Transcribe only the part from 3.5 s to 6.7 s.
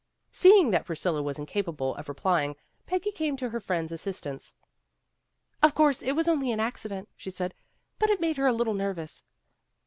friend's assistance. "Of course it was only an